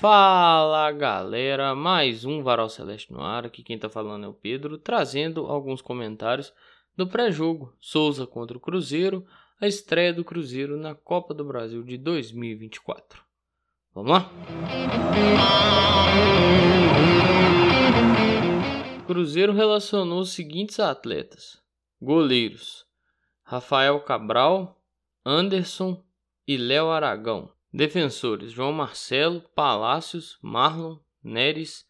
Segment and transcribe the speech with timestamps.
[0.00, 3.44] Fala galera, mais um Varal Celeste no ar.
[3.44, 6.54] Aqui quem tá falando é o Pedro, trazendo alguns comentários
[6.96, 9.26] do pré-jogo Souza contra o Cruzeiro,
[9.60, 13.22] a estreia do Cruzeiro na Copa do Brasil de 2024.
[13.94, 14.30] Vamos lá?
[19.02, 21.62] O Cruzeiro relacionou os seguintes atletas:
[22.00, 22.86] goleiros
[23.42, 24.80] Rafael Cabral,
[25.26, 26.02] Anderson
[26.48, 27.52] e Léo Aragão.
[27.72, 31.86] Defensores: João Marcelo, Palácios, Marlon, Neres,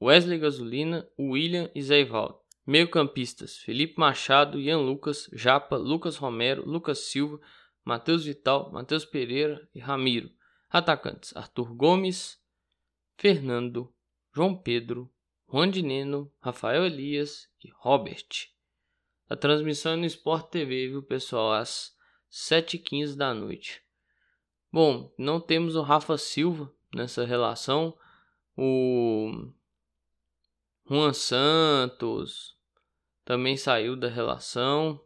[0.00, 2.38] Wesley Gasolina, William e Zé Ivaldo.
[2.66, 7.40] Meio-campistas: Felipe Machado, Ian Lucas, Japa, Lucas Romero, Lucas Silva,
[7.84, 10.30] Matheus Vital, Matheus Pereira e Ramiro.
[10.68, 12.38] Atacantes: Arthur Gomes,
[13.16, 13.94] Fernando,
[14.34, 15.10] João Pedro,
[15.50, 15.82] Juan de
[16.40, 18.48] Rafael Elias e Robert.
[19.28, 21.52] A transmissão é no Sport TV, viu, pessoal?
[21.52, 21.96] Às
[22.30, 23.83] 7h15 da noite.
[24.74, 27.96] Bom, não temos o Rafa Silva nessa relação.
[28.56, 29.52] O
[30.84, 32.58] Juan Santos
[33.24, 35.00] também saiu da relação.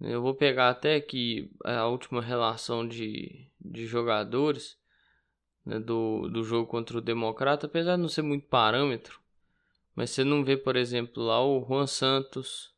[0.00, 4.78] Eu vou pegar até aqui a última relação de, de jogadores
[5.66, 9.20] né, do, do jogo contra o Democrata, apesar de não ser muito parâmetro.
[9.94, 12.71] Mas você não vê, por exemplo, lá o Juan Santos,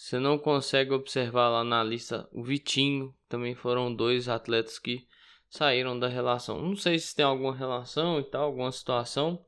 [0.00, 5.06] você não consegue observar lá na lista o Vitinho, também foram dois atletas que
[5.46, 6.62] saíram da relação.
[6.62, 9.44] Não sei se tem alguma relação e tal, alguma situação,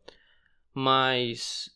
[0.75, 1.75] mas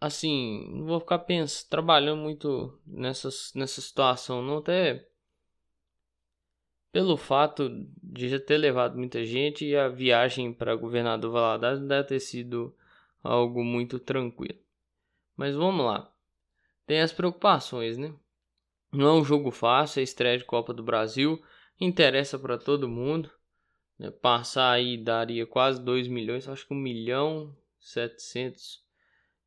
[0.00, 5.08] assim, não vou ficar pensando, trabalhando muito nessa, nessa situação, não até
[6.90, 7.70] pelo fato
[8.02, 12.74] de já ter levado muita gente e a viagem para Governador Valadares deve ter sido
[13.22, 14.58] algo muito tranquilo.
[15.36, 16.12] Mas vamos lá
[16.90, 18.12] tem as preocupações, né?
[18.92, 21.40] Não é um jogo fácil, é estreia de Copa do Brasil,
[21.80, 23.30] interessa para todo mundo.
[23.96, 24.10] Né?
[24.10, 28.82] Passar aí daria quase 2 milhões, acho que 1 milhão 700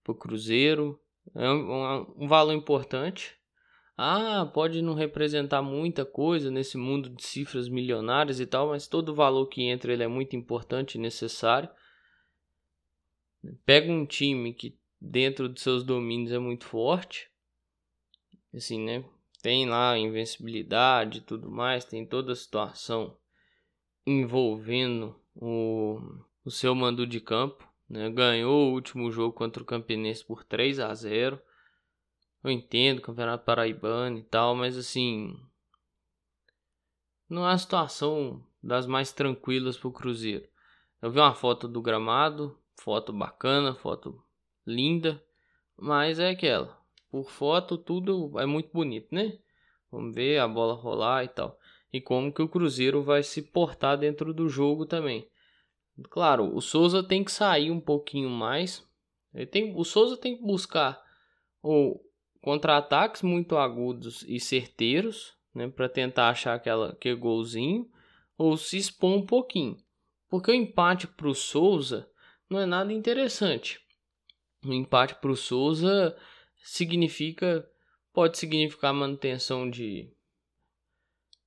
[0.02, 0.98] para o Cruzeiro.
[1.36, 3.36] É um, um valor importante.
[3.98, 9.14] Ah, pode não representar muita coisa nesse mundo de cifras milionárias e tal, mas todo
[9.14, 11.70] valor que entra ele é muito importante e necessário.
[13.66, 17.33] Pega um time que dentro dos seus domínios é muito forte
[18.54, 19.04] assim, né?
[19.42, 23.18] Tem lá invencibilidade e tudo mais, tem toda a situação
[24.06, 26.00] envolvendo o,
[26.46, 28.10] o seu mando de campo, né?
[28.10, 31.42] Ganhou o último jogo contra o Campinense por 3 a 0.
[32.44, 35.38] Eu entendo, Campeonato Paraibano e tal, mas assim,
[37.30, 40.48] não é a situação das mais tranquilas pro Cruzeiro.
[41.02, 44.24] Eu vi uma foto do gramado, foto bacana, foto
[44.66, 45.22] linda,
[45.78, 46.83] mas é aquela
[47.14, 49.38] por foto tudo é muito bonito, né?
[49.92, 51.60] Vamos ver a bola rolar e tal.
[51.94, 55.30] E como que o Cruzeiro vai se portar dentro do jogo também.
[56.10, 58.84] Claro, o Souza tem que sair um pouquinho mais.
[59.32, 61.00] Ele tem, o Souza tem que buscar
[61.62, 62.04] ou
[62.42, 67.88] contra-ataques muito agudos e certeiros, né, para tentar achar aquela que golzinho,
[68.36, 69.78] ou se expor um pouquinho.
[70.28, 72.10] Porque o empate para o Souza
[72.50, 73.80] não é nada interessante.
[74.66, 76.18] O empate para o Souza
[76.64, 77.70] significa
[78.14, 80.10] pode significar manutenção de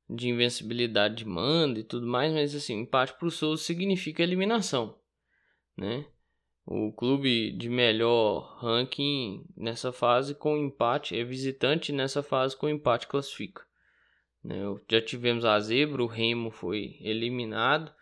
[0.09, 4.97] de invencibilidade de mando e tudo mais, mas assim, empate para o Souza significa eliminação,
[5.77, 6.07] né?
[6.65, 13.09] O clube de melhor ranking nessa fase com empate é visitante nessa fase com empate
[13.09, 13.65] classifica.
[14.45, 14.63] Né?
[14.89, 17.93] Já tivemos a zebra, o Remo foi eliminado.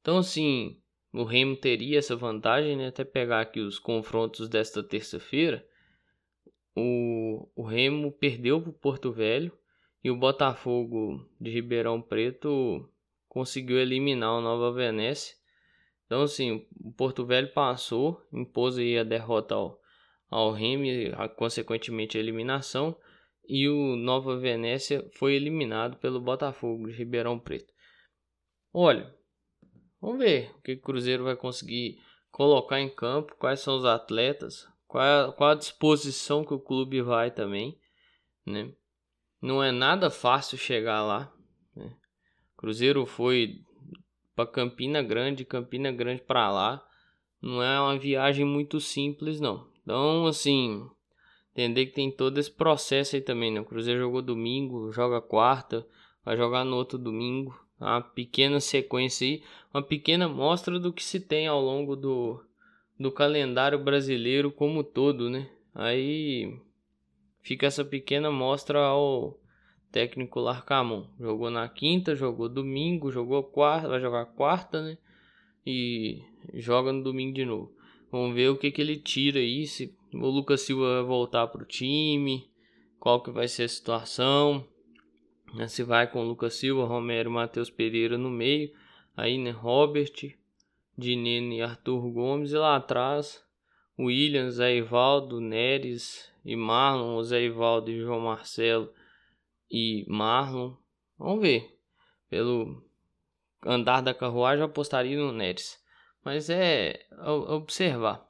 [0.00, 0.80] Então assim,
[1.12, 2.88] o Remo teria essa vantagem, né?
[2.88, 5.64] Até pegar aqui os confrontos desta terça-feira
[6.78, 9.52] o, o Remo perdeu para o Porto Velho
[10.02, 12.88] e o Botafogo de Ribeirão Preto
[13.28, 15.36] conseguiu eliminar o Nova Venécia.
[16.06, 19.78] Então, assim, o Porto Velho passou, impôs aí a derrota ao,
[20.30, 22.96] ao Remo e, consequentemente, a eliminação.
[23.46, 27.72] E o Nova Venécia foi eliminado pelo Botafogo de Ribeirão Preto.
[28.72, 29.14] Olha,
[30.00, 31.98] vamos ver o que o Cruzeiro vai conseguir
[32.30, 37.02] colocar em campo, quais são os atletas, qual a, qual a disposição que o clube
[37.02, 37.78] vai também,
[38.44, 38.72] né?
[39.40, 41.32] Não é nada fácil chegar lá.
[41.76, 41.94] Né?
[42.56, 43.60] Cruzeiro foi
[44.34, 46.84] para Campina Grande, Campina Grande para lá.
[47.40, 49.70] Não é uma viagem muito simples, não.
[49.82, 50.84] Então, assim,
[51.52, 53.60] entender que tem todo esse processo aí também, né?
[53.60, 55.86] O Cruzeiro jogou domingo, joga quarta,
[56.24, 57.54] vai jogar no outro domingo.
[57.78, 62.42] Uma pequena sequência aí, uma pequena mostra do que se tem ao longo do,
[62.98, 65.48] do calendário brasileiro como todo, né?
[65.74, 66.58] Aí
[67.42, 69.38] fica essa pequena mostra ao
[69.92, 71.06] técnico Larcamon.
[71.18, 74.98] Jogou na quinta, jogou domingo, jogou quarta, vai jogar quarta, né?
[75.68, 76.22] e
[76.54, 77.70] joga no domingo de novo.
[78.10, 81.66] Vamos ver o que, que ele tira aí, se o Lucas Silva vai voltar pro
[81.66, 82.48] time,
[82.98, 84.66] qual que vai ser a situação.
[85.54, 88.70] Né, se vai com o Lucas Silva, Romero, Matheus Pereira no meio,
[89.14, 90.34] aí né, Robert,
[90.98, 93.46] Dinene e Arthur Gomes, e lá atrás
[93.98, 98.92] Williams, Zé Ivaldo, Neres e Marlon, Zé Ivaldo e João Marcelo
[99.70, 100.76] e Marlon.
[101.16, 101.78] Vamos ver.
[102.28, 102.82] Pelo
[103.64, 105.80] andar da carruagem, eu apostaria no Neres.
[106.24, 107.06] Mas é
[107.50, 108.28] observar.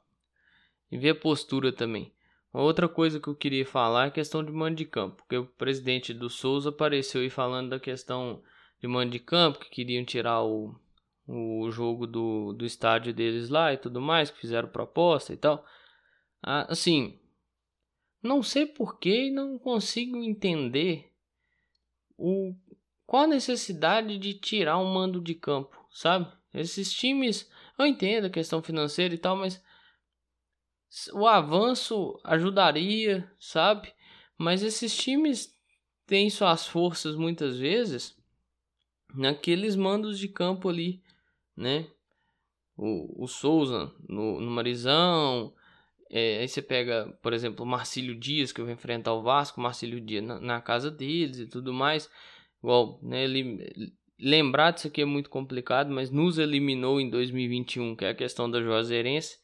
[0.91, 2.13] E ver a postura também.
[2.51, 5.17] Outra coisa que eu queria falar é a questão de mando de campo.
[5.17, 8.41] Porque o presidente do Souza apareceu aí falando da questão
[8.81, 10.73] de mando de campo, que queriam tirar o,
[11.69, 15.65] o jogo do, do estádio deles lá e tudo mais, que fizeram proposta e tal.
[16.41, 17.19] Ah, assim,
[18.21, 21.11] não sei porquê e não consigo entender
[22.17, 22.53] o,
[23.05, 26.31] qual a necessidade de tirar um mando de campo, sabe?
[26.53, 29.63] Esses times, eu entendo a questão financeira e tal, mas
[31.13, 33.93] o avanço ajudaria, sabe?
[34.37, 35.55] Mas esses times
[36.05, 38.17] têm suas forças muitas vezes
[39.13, 41.01] naqueles mandos de campo ali,
[41.59, 41.87] né?
[42.77, 45.53] O, o Souza no, no Marizão,
[46.09, 49.99] é, aí você pega, por exemplo, o Marcílio Dias, que vai enfrentar o Vasco, Marcílio
[49.99, 52.09] Dias na, na, casa deles e tudo mais.
[52.63, 58.05] Igual, né, ele, lembrar disso aqui é muito complicado, mas nos eliminou em 2021, que
[58.05, 59.37] é a questão da Juazeirense.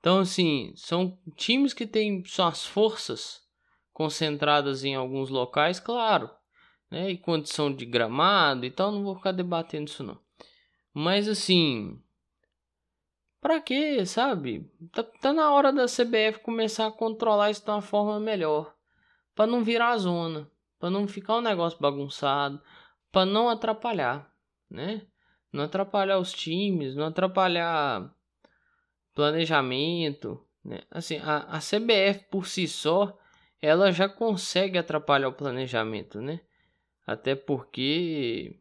[0.00, 3.40] Então, assim, são times que têm suas forças
[3.92, 6.30] concentradas em alguns locais, claro,
[6.90, 10.18] né, e condição de gramado e tal, não vou ficar debatendo isso não.
[11.00, 12.02] Mas, assim,
[13.40, 14.68] Pra quê, sabe?
[14.92, 18.74] Tá, tá na hora da CBF começar a controlar isso de uma forma melhor.
[19.32, 20.50] Pra não virar zona.
[20.76, 22.60] Pra não ficar um negócio bagunçado.
[23.12, 24.28] Pra não atrapalhar,
[24.68, 25.06] né?
[25.52, 28.12] Não atrapalhar os times, não atrapalhar
[29.14, 30.44] planejamento.
[30.64, 30.80] Né?
[30.90, 33.16] Assim, a, a CBF por si só,
[33.62, 36.40] ela já consegue atrapalhar o planejamento, né?
[37.06, 38.58] Até porque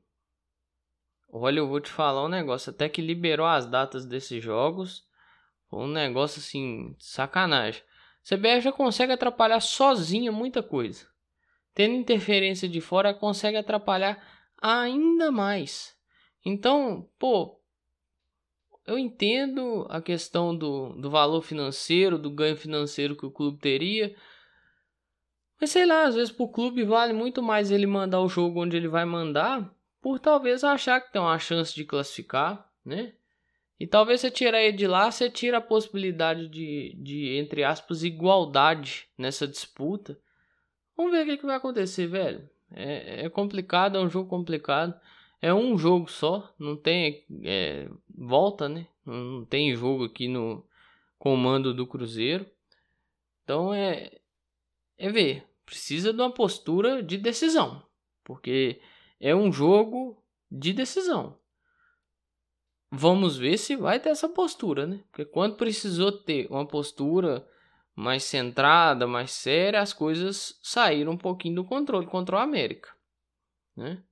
[1.39, 2.71] Olha, eu vou te falar um negócio.
[2.71, 5.05] Até que liberou as datas desses jogos.
[5.71, 7.81] Um negócio assim, sacanagem.
[8.23, 11.07] CBF já consegue atrapalhar sozinha muita coisa.
[11.73, 14.21] Tendo interferência de fora, consegue atrapalhar
[14.61, 15.95] ainda mais.
[16.43, 17.61] Então, pô,
[18.85, 24.15] eu entendo a questão do, do valor financeiro, do ganho financeiro que o clube teria.
[25.59, 28.77] Mas sei lá, às vezes pro clube vale muito mais ele mandar o jogo onde
[28.77, 29.76] ele vai mandar
[30.07, 33.13] por talvez achar que tem uma chance de classificar, né?
[33.77, 38.05] E talvez você tirar ele de lá, você tira a possibilidade de, de entre aspas,
[38.05, 40.17] igualdade nessa disputa.
[40.95, 42.49] Vamos ver o que, que vai acontecer, velho.
[42.71, 44.97] É, é, complicado, é um jogo complicado.
[45.41, 48.87] É um jogo só, não tem é, volta, né?
[49.05, 50.65] Não tem jogo aqui no
[51.19, 52.45] comando do Cruzeiro.
[53.43, 54.09] Então é,
[54.97, 55.45] é ver.
[55.65, 57.85] Precisa de uma postura de decisão.
[58.23, 58.79] Porque
[59.19, 61.39] é um jogo de decisão.
[62.89, 65.03] Vamos ver se vai ter essa postura, né?
[65.11, 67.47] Porque quando precisou ter uma postura
[67.93, 72.89] mais centrada, mais séria, as coisas saíram um pouquinho do controle contra o América,
[73.75, 74.03] né?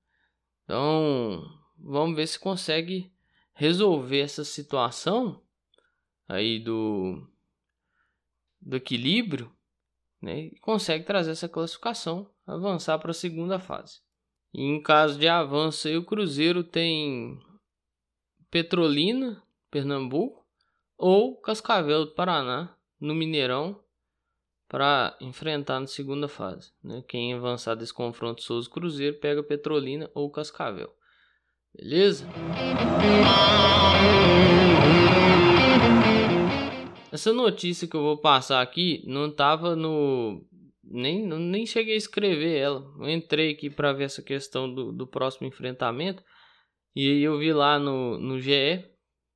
[0.63, 1.41] Então,
[1.77, 3.13] vamos ver se consegue
[3.53, 5.41] resolver essa situação
[6.27, 7.25] aí do
[8.59, 9.55] do equilíbrio,
[10.19, 10.39] né?
[10.39, 14.04] E consegue trazer essa classificação, avançar para a segunda fase.
[14.57, 17.37] E em caso de avanço, o Cruzeiro tem
[18.49, 20.45] Petrolina, Pernambuco,
[20.97, 23.77] ou Cascavel do Paraná, no Mineirão,
[24.69, 26.71] para enfrentar na segunda fase.
[26.81, 27.03] Né?
[27.05, 30.89] Quem avançar desse confronto Souza Cruzeiro pega Petrolina ou Cascavel.
[31.75, 32.25] Beleza?
[37.11, 40.47] Essa notícia que eu vou passar aqui não estava no
[40.95, 42.85] nem, nem cheguei a escrever ela.
[42.99, 46.23] Eu entrei aqui para ver essa questão do, do próximo enfrentamento.
[46.95, 48.85] E aí eu vi lá no, no GE,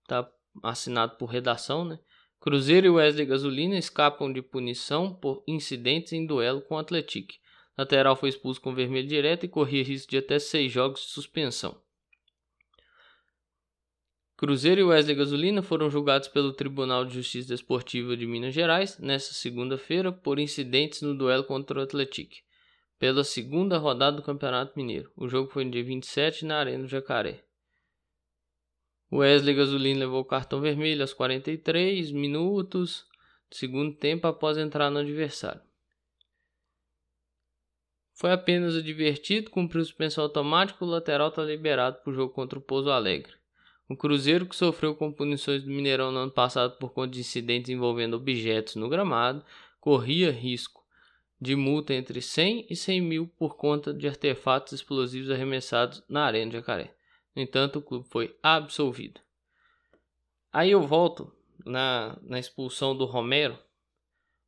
[0.08, 0.30] tá
[0.64, 2.00] assinado por redação, né?
[2.40, 7.34] Cruzeiro e Wesley Gasolina escapam de punição por incidentes em duelo com o Atlético.
[7.78, 11.82] Lateral foi expulso com vermelho direto e corria risco de até seis jogos de suspensão.
[14.40, 19.34] Cruzeiro e Wesley Gasolina foram julgados pelo Tribunal de Justiça Desportiva de Minas Gerais nesta
[19.34, 22.36] segunda-feira por incidentes no duelo contra o Atlético,
[22.98, 25.12] pela segunda rodada do Campeonato Mineiro.
[25.18, 27.44] O jogo foi no dia 27 na Arena do Jacaré.
[29.12, 33.06] Wesley Gasolina levou cartão vermelho aos 43 minutos
[33.50, 35.62] do segundo tempo após entrar no adversário.
[38.14, 42.62] Foi apenas advertido, cumpriu suspensão automática, o lateral está liberado para o jogo contra o
[42.62, 43.39] Pouso Alegre.
[43.90, 47.72] O Cruzeiro, que sofreu com punições do Mineirão no ano passado por conta de incidentes
[47.72, 49.44] envolvendo objetos no gramado,
[49.82, 50.84] corria risco
[51.42, 56.52] de multa entre 100 e 100 mil por conta de artefatos explosivos arremessados na Arena
[56.52, 56.94] de Jacaré.
[57.36, 59.22] No entanto, o clube foi absolvido.
[60.54, 61.34] Aí eu volto
[61.66, 63.58] na, na expulsão do Romero.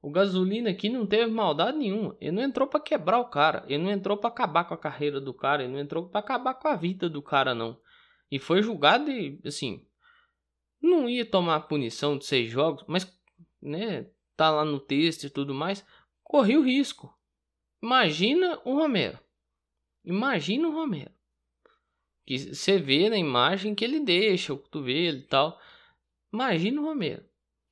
[0.03, 2.15] O Gasolina aqui não teve maldade nenhuma.
[2.21, 3.63] Ele não entrou para quebrar o cara.
[3.67, 5.63] Ele não entrou para acabar com a carreira do cara.
[5.63, 7.77] Ele não entrou para acabar com a vida do cara, não.
[8.31, 9.85] E foi julgado e, assim,
[10.81, 13.05] não ia tomar punição de seis jogos, mas,
[13.61, 14.07] né,
[14.37, 15.85] tá lá no texto e tudo mais,
[16.23, 17.13] corria o risco.
[17.83, 19.19] Imagina o Romero.
[20.05, 21.11] Imagina o Romero.
[22.25, 25.59] Que você vê na imagem que ele deixa o cotovelo e tal.
[26.31, 27.25] Imagina o Romero.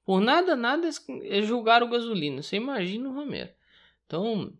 [0.03, 0.89] Por nada, nada
[1.23, 2.41] é julgar o gasolina.
[2.41, 3.51] Você imagina o Romero.
[4.05, 4.51] Então,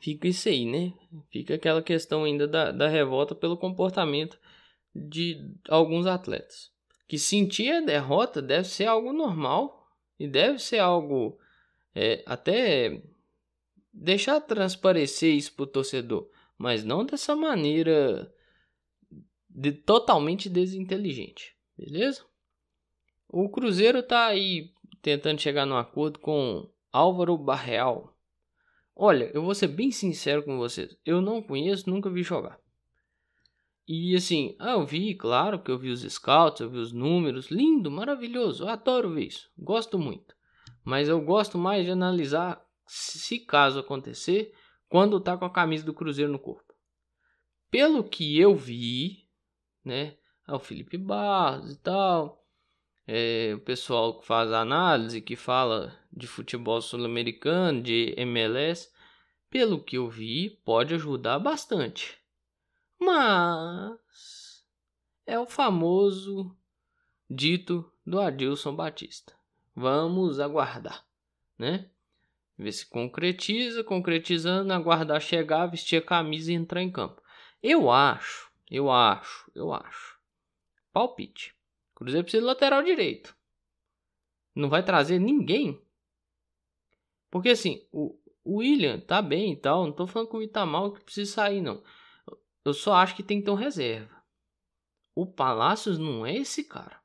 [0.00, 0.92] fica isso aí, né?
[1.30, 4.38] Fica aquela questão ainda da, da revolta pelo comportamento
[4.98, 6.70] de alguns atletas.
[7.06, 9.88] Que sentir a derrota deve ser algo normal
[10.18, 11.38] e deve ser algo
[11.94, 13.02] é, até
[13.92, 18.32] deixar transparecer isso para o torcedor, mas não dessa maneira
[19.48, 22.24] de, totalmente desinteligente, beleza?
[23.28, 28.16] O Cruzeiro tá aí tentando chegar num acordo com Álvaro Barreal.
[28.94, 32.60] Olha, eu vou ser bem sincero com vocês, eu não conheço, nunca vi jogar.
[33.88, 37.50] E assim, ah, eu vi, claro que eu vi os scouts, eu vi os números,
[37.50, 40.36] lindo, maravilhoso, eu adoro ver isso, gosto muito.
[40.84, 44.52] Mas eu gosto mais de analisar, se caso acontecer,
[44.90, 46.74] quando tá com a camisa do Cruzeiro no corpo.
[47.70, 49.26] Pelo que eu vi,
[49.82, 52.44] né, é o Felipe Barros e tal,
[53.06, 58.90] é, o pessoal que faz análise, que fala de futebol sul-americano, de MLS,
[59.48, 62.17] pelo que eu vi, pode ajudar bastante.
[62.98, 64.64] Mas
[65.26, 66.56] é o famoso
[67.28, 69.34] dito do Adilson Batista.
[69.74, 71.06] Vamos aguardar,
[71.58, 71.90] né?
[72.56, 77.22] Ver se concretiza, concretizando, aguardar chegar, vestir a camisa e entrar em campo.
[77.62, 80.18] Eu acho, eu acho, eu acho.
[80.92, 81.54] Palpite.
[81.94, 83.36] Cruzeiro precisa de lateral direito.
[84.54, 85.80] Não vai trazer ninguém.
[87.30, 89.84] Porque assim, o, William tá bem e tal.
[89.84, 91.82] Não tô falando que o mal que precisa sair, não.
[92.68, 94.14] Eu só acho que tem que ter um reserva.
[95.14, 97.00] O Palácios não é esse cara.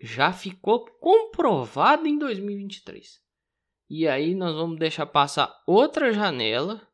[0.00, 3.22] Já ficou comprovado em 2023.
[3.88, 6.86] E aí nós vamos deixar passar outra janela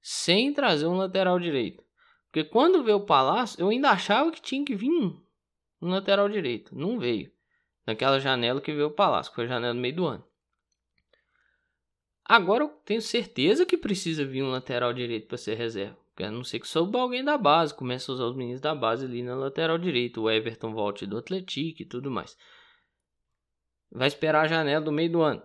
[0.00, 1.82] sem trazer um lateral direito.
[2.26, 6.76] Porque quando veio o Palácio, eu ainda achava que tinha que vir um lateral direito.
[6.76, 7.32] Não veio.
[7.86, 10.26] Naquela janela que veio o Palácio, que foi a janela no meio do ano.
[12.24, 16.03] Agora eu tenho certeza que precisa vir um lateral direito para ser reserva.
[16.18, 19.04] A não ser que souba alguém da base, começa a usar os meninos da base
[19.04, 20.20] ali na lateral direita.
[20.20, 22.36] O Everton volte do Atlético e tudo mais.
[23.90, 25.42] Vai esperar a janela do meio do ano.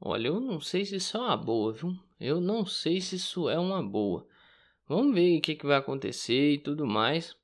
[0.00, 1.98] Olha, eu não sei se isso é uma boa, viu?
[2.18, 4.26] Eu não sei se isso é uma boa.
[4.86, 7.36] Vamos ver o que, que vai acontecer e tudo mais.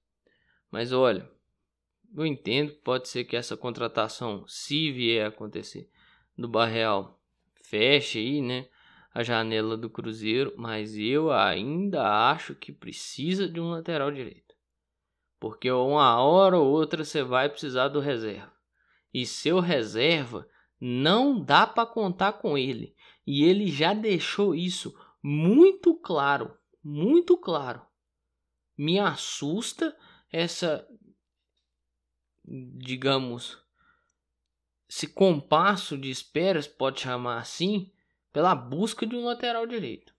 [0.70, 1.30] Mas olha,
[2.14, 5.88] eu entendo que pode ser que essa contratação, se vier a acontecer,
[6.36, 7.18] do Barreal,
[7.62, 8.68] feche aí, né?
[9.12, 14.54] A janela do Cruzeiro, mas eu ainda acho que precisa de um lateral direito.
[15.38, 18.52] Porque uma hora ou outra você vai precisar do reserva.
[19.12, 20.48] E seu reserva
[20.80, 22.94] não dá para contar com ele.
[23.26, 27.82] E ele já deixou isso muito claro, muito claro.
[28.76, 29.96] Me assusta
[30.30, 30.86] essa
[32.44, 33.58] digamos
[34.88, 37.92] esse compasso de esperas, pode chamar assim,
[38.32, 40.14] pela busca de um lateral direito.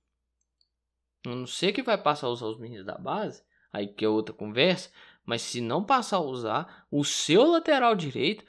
[1.24, 4.10] Eu não sei que vai passar a usar os meninos da base, aí que é
[4.10, 4.90] outra conversa,
[5.26, 8.44] mas se não passar a usar, o seu lateral direito,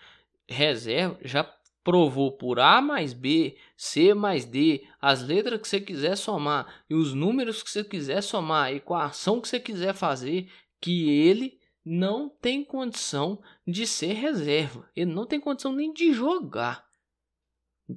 [0.48, 1.44] reserva, já
[1.84, 6.94] provou por A mais B, C mais D, as letras que você quiser somar e
[6.94, 10.50] os números que você quiser somar, a equação que você quiser fazer,
[10.80, 14.88] que ele não tem condição de ser reserva.
[14.94, 16.86] Ele não tem condição nem de jogar.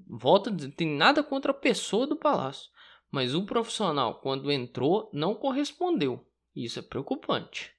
[0.07, 2.69] Volta dizer, tem nada contra a pessoa do palácio.
[3.11, 6.25] Mas o profissional, quando entrou, não correspondeu.
[6.55, 7.73] Isso é preocupante.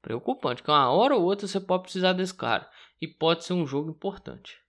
[0.00, 2.70] Preocupante, que uma hora ou outra você pode precisar desse cara.
[3.00, 4.60] E pode ser um jogo importante.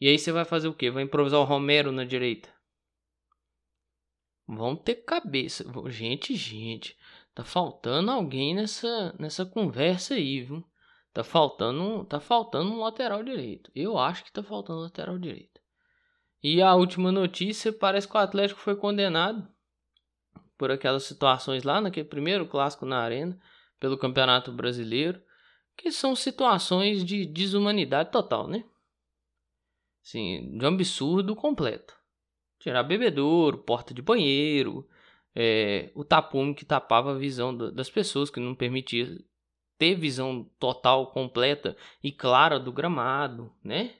[0.00, 0.90] E aí você vai fazer o quê?
[0.90, 2.48] Vai improvisar o Romero na direita?
[4.46, 5.64] Vão ter cabeça.
[5.88, 6.96] Gente, gente.
[7.34, 10.64] Tá faltando alguém nessa, nessa conversa aí, viu?
[11.12, 13.70] Tá faltando, tá faltando um lateral direito.
[13.74, 15.51] Eu acho que tá faltando um lateral direito.
[16.42, 19.46] E a última notícia, parece que o Atlético foi condenado
[20.58, 23.38] por aquelas situações lá naquele primeiro clássico na arena,
[23.78, 25.20] pelo Campeonato Brasileiro,
[25.76, 28.64] que são situações de desumanidade total, né?
[30.02, 31.96] Sim, de um absurdo completo.
[32.58, 34.88] Tirar bebedouro, porta de banheiro,
[35.34, 39.18] é, o tapume que tapava a visão das pessoas, que não permitia
[39.78, 43.94] ter visão total, completa e clara do gramado, né?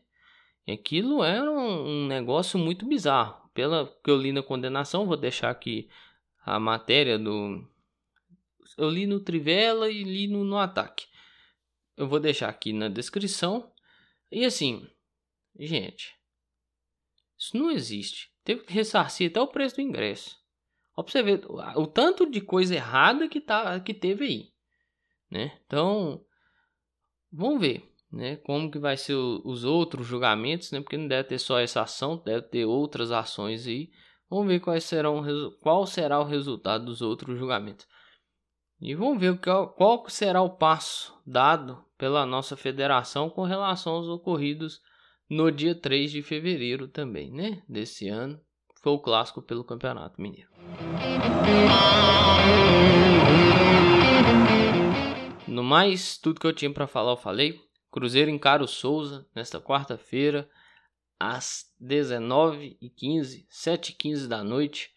[0.67, 3.51] E aquilo era um, um negócio muito bizarro.
[3.53, 5.89] Pela que eu li na condenação, vou deixar aqui
[6.45, 7.69] a matéria do.
[8.79, 11.07] Eu li no Trivela e li no, no Ataque.
[11.97, 13.71] Eu vou deixar aqui na descrição.
[14.31, 14.89] E assim,
[15.59, 16.15] gente,
[17.39, 18.33] isso não existe.
[18.43, 20.41] Teve que ressarcir até o preço do ingresso.
[20.95, 21.21] Pra você
[21.77, 24.53] o tanto de coisa errada que, tá, que teve aí.
[25.31, 25.59] Né?
[25.67, 26.25] Então,
[27.31, 28.37] vamos ver né?
[28.37, 30.81] como que vai ser o, os outros julgamentos, né?
[30.81, 33.91] porque não deve ter só essa ação, deve ter outras ações aí.
[34.29, 35.23] Vamos ver quais serão,
[35.61, 37.87] qual será o resultado dos outros julgamentos.
[38.81, 39.39] E vamos ver
[39.77, 44.81] qual será o passo dado pela nossa federação com relação aos ocorridos
[45.31, 47.63] no dia 3 de fevereiro também, né?
[47.69, 48.41] Desse ano.
[48.83, 50.51] Foi o clássico pelo Campeonato Mineiro.
[55.47, 57.61] No mais, tudo que eu tinha para falar eu falei.
[57.93, 60.49] Cruzeiro encara o Souza nesta quarta-feira
[61.21, 64.91] às 19h15, 7h15 da noite.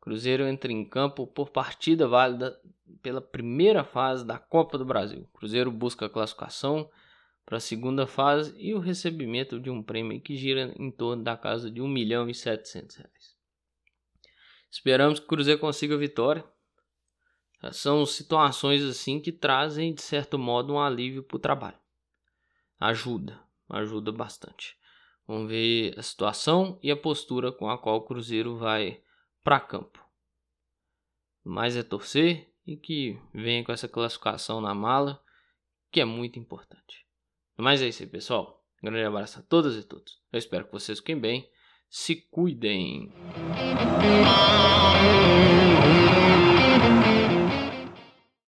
[0.00, 2.60] Cruzeiro entra em campo por partida válida
[3.00, 5.28] pela primeira fase da Copa do Brasil.
[5.32, 6.90] Cruzeiro busca a classificação
[7.46, 11.36] para a segunda fase e o recebimento de um prêmio que gira em torno da
[11.36, 13.36] casa de 1 milhão e 700 reais.
[14.68, 16.44] Esperamos que o Cruzeiro consiga a vitória.
[17.70, 21.81] São situações assim que trazem, de certo modo, um alívio para o trabalho.
[22.82, 24.76] Ajuda, ajuda bastante.
[25.24, 29.00] Vamos ver a situação e a postura com a qual o Cruzeiro vai
[29.44, 30.04] para campo.
[31.44, 35.22] Mais é torcer e que venha com essa classificação na mala,
[35.92, 37.06] que é muito importante.
[37.56, 38.66] Mas é isso aí, pessoal.
[38.82, 40.20] Um grande abraço a todas e todos.
[40.32, 41.48] Eu espero que vocês fiquem bem.
[41.88, 43.12] Se cuidem.